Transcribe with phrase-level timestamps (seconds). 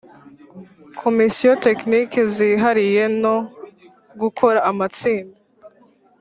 [1.01, 3.35] Komisiyo tekiniki zihariye no
[4.21, 5.37] gukora amatsinda